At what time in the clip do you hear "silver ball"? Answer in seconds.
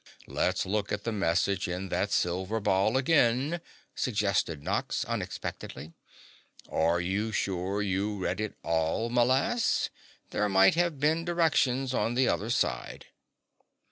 2.11-2.97